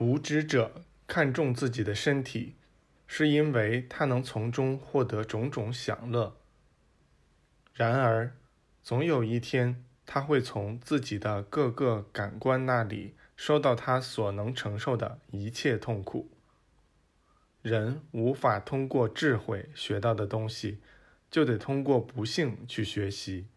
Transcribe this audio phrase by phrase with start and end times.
[0.00, 2.54] 无知者看重自己的身体，
[3.06, 6.38] 是因为他能从中获得种种享乐。
[7.74, 8.34] 然而，
[8.82, 16.30] 总有一天，他会从自己的各个感官那里收到他所能承受的一切痛苦。
[17.60, 20.78] 人无法通过智慧学到的东西，
[21.30, 23.48] 就得通过不幸去学习。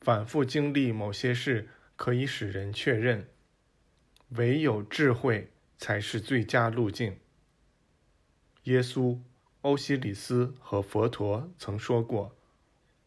[0.00, 3.28] 反复经历某些事，可以使人确认，
[4.30, 7.18] 唯有智慧才是最佳路径。
[8.64, 9.18] 耶稣、
[9.62, 12.36] 欧西里斯和佛陀曾说过：“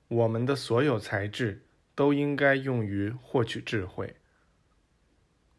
[0.08, 4.16] 我们的所有才智都应该用于获取智慧。”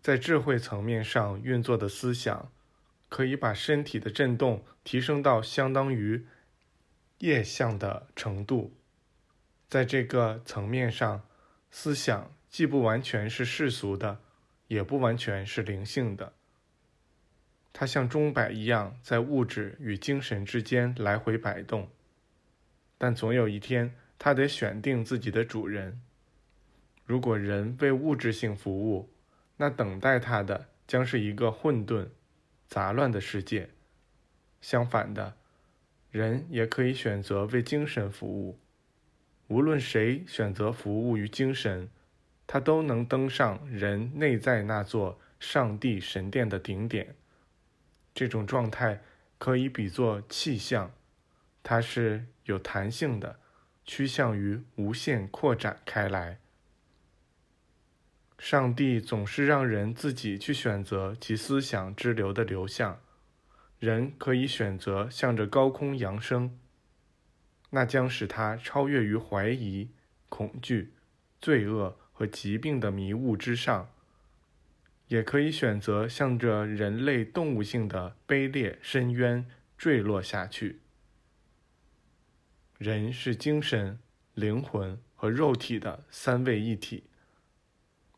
[0.01, 2.51] 在智慧层面上运作的思想。
[3.11, 6.25] 可以把身体的振动提升到相当于
[7.19, 8.73] 液相的程度，
[9.69, 11.27] 在这个层面上，
[11.73, 14.21] 思想既不完全是世俗的，
[14.71, 16.33] 也不完全是灵性的。
[17.73, 21.89] 它像钟摆一样在物质与精神之间来回摆动，
[22.97, 26.01] 但总有一天，它得选定自己的主人。
[27.05, 29.11] 如果人为物质性服务，
[29.57, 32.09] 那等待他的将是一个混沌。
[32.69, 33.71] 杂乱的世界。
[34.61, 35.35] 相反的，
[36.13, 38.61] 人也可以选择为精神服务。
[39.49, 41.91] 无论谁选择服务于精神，
[42.53, 47.15] 他都能登上人内在那座上帝神殿的顶点。
[48.13, 49.05] 这种状态
[49.39, 50.91] 可以比作气象，
[51.63, 53.39] 它是有弹性的，
[53.85, 56.41] 趋向于无限扩展开来。
[58.37, 62.99] 上帝总是让人自己去选择其思想之流的流向，
[63.79, 66.59] 人可以选择向着高空扬升，
[67.71, 69.91] 那将使他超越于怀疑、
[70.29, 70.95] 恐惧、
[71.41, 73.87] 罪恶和疾病的迷雾之上；
[75.09, 79.47] 也可以选择向着人类动物性的卑劣深渊
[79.79, 80.81] 坠落下去。
[82.77, 83.99] 人是精神、
[84.35, 87.05] 灵魂和肉体的三位一体。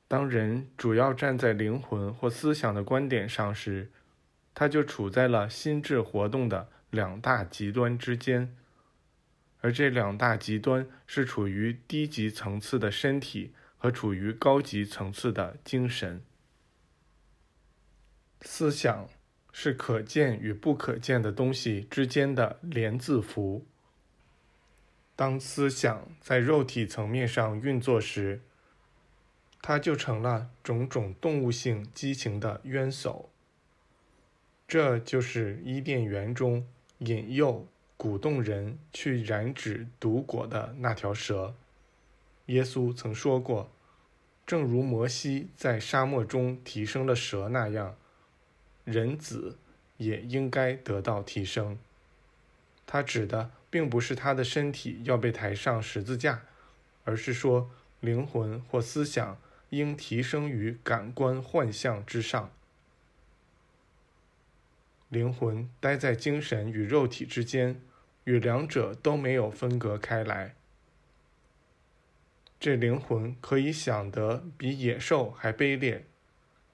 [0.09, 3.93] 当人主要站在灵魂或思想的观点上时，
[4.53, 8.53] 他就处在了心智活动的两大极端之间，
[9.61, 16.23] 而这两大极端是处于低级层次的身体和处于高级层次的精神。
[18.43, 19.09] 思想
[19.51, 23.67] 是可见与不可见的东西之间的连字符。
[25.17, 28.43] 当思想在肉体层面上运作时，
[29.61, 33.31] 它就成了种种动物性激情的冤首。
[34.69, 36.65] 这就是伊甸园中
[36.99, 37.67] 引诱、
[37.97, 41.57] 鼓动人去染指毒果的那条蛇。
[42.47, 43.71] 耶稣曾说过
[44.47, 47.97] ：“正如摩西在沙漠中提升了蛇那样，
[48.85, 49.59] 人子
[49.97, 51.79] 也应该得到提升。”
[52.87, 56.43] 他指的并不是他的身体要被抬上十字架，
[57.05, 57.71] 而是说
[58.01, 59.39] 灵魂或思想。
[59.73, 62.53] 应提升于感官幻象之上。
[65.09, 67.81] 灵魂待在精神与肉体之间，
[68.25, 70.55] 与两者都没有分隔开来。
[72.63, 76.05] 这灵魂可以想得比野兽还卑劣，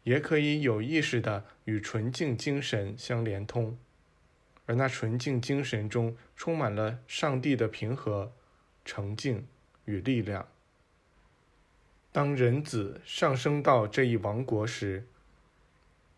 [0.03, 3.79] 也可以有意识的与纯净精神相连通，
[4.67, 8.31] 而那纯净精神中充满了上帝的平和、
[8.85, 9.47] 澄净
[9.87, 10.47] 与力量。
[12.13, 15.07] 当人子上升到这一王国时，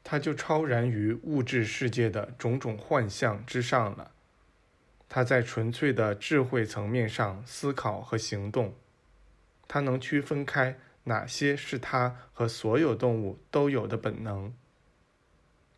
[0.03, 4.11] 他就超然于物质世界的种种幻象之上了。
[5.09, 8.75] 他在纯粹的智慧层面上思考和行动，
[9.73, 14.53] 他能区分开哪些是他和所有动物都有的本能，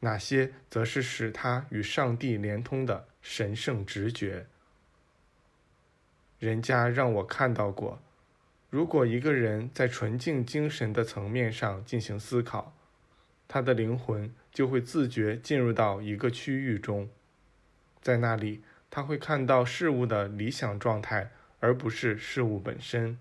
[0.00, 4.46] 哪些则是使他与上帝连通的神圣直觉。
[6.38, 8.00] 人家让我看到过。
[8.70, 12.74] 如果一个人在纯净精神的层面上进行思考，
[13.46, 17.10] 他的灵魂就会自觉进入到一个区域中，
[18.00, 21.30] 在那里他会看到事物的理想状态，
[21.60, 23.18] 而不是事物本身。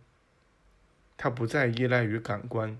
[1.23, 2.79] 他不再依赖于感官，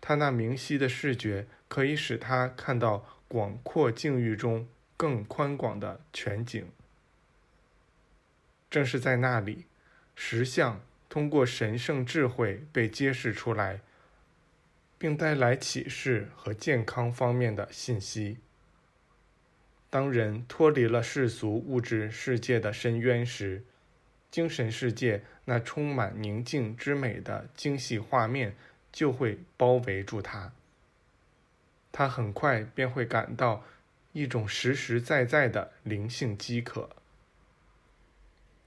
[0.00, 6.70] 他那明晰的视觉可以使他看到广阔境域中更宽广的全景。
[8.70, 9.64] 正是在那里，
[10.14, 10.80] 实相。
[11.08, 13.80] 通过神圣智慧被揭示出来，
[14.96, 18.38] 并带来启示和健康方面的信息。
[19.90, 23.64] 当人脱离了世俗物质世界的深渊时，
[24.30, 28.54] 精神世界那充满宁静之美的精细画面
[28.92, 30.52] 就会包围住他。
[31.90, 33.64] 他很快便会感到
[34.12, 36.90] 一种实实在在的灵性饥渴。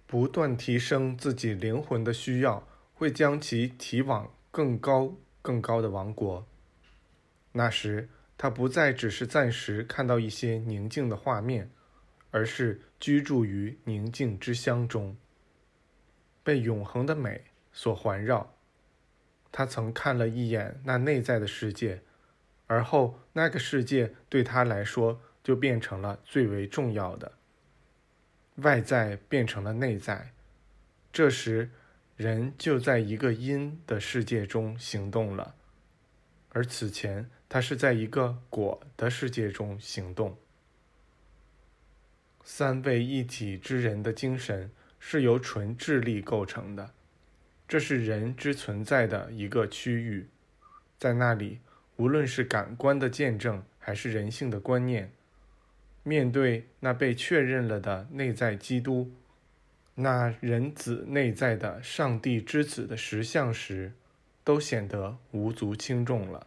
[0.08, 6.46] 不断提升自己灵魂的需要，会将其提往更高、更高的王国。
[7.54, 11.70] 那时，他不再只是暂时看到一些宁静的画面，
[12.32, 15.16] 而是居住于宁静之乡中，
[16.44, 18.54] 被永恒的美所环绕。
[19.52, 22.02] 他曾看了一眼那内在的世界，
[22.68, 27.34] 而后那个世界对他来说就变成了最为重要的。
[28.56, 30.34] 外在变成了内在，
[31.12, 31.72] 这时
[32.16, 35.56] 人就在一个因的世界中行动了，
[36.50, 37.30] 而此前。
[37.54, 40.38] 他是在一个果的世界中行动。
[42.46, 44.72] 三位一体之人的精神
[45.04, 46.92] 是由纯智力构成的，
[47.68, 50.28] 这是人之存在的一个区域，
[51.00, 51.60] 在那里，
[51.96, 55.12] 无论是感官的见证，还是人性的观念，
[56.04, 59.12] 面对那被确认了的内在基督，
[59.96, 63.94] 那人子内在的上帝之子的实相时，
[64.44, 66.46] 都显得无足轻重了。